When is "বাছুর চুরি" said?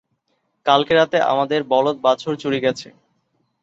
2.05-2.59